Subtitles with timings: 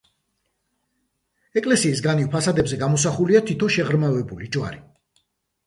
[1.61, 4.85] ეკლესიის განივ ფასადებზე გამოსახულია თითო შეღრმავებული ჯვარი.